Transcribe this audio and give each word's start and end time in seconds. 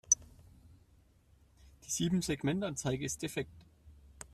Die 1.83 1.91
Siebensegmentanzeige 1.91 3.05
ist 3.05 3.21
defekt. 3.21 3.53